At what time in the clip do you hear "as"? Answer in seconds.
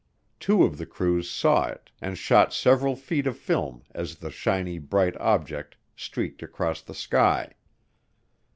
3.91-4.15